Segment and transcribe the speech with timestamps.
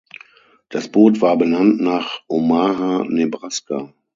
[0.69, 3.93] Das Boot war benannt nach Omaha, Nebraska.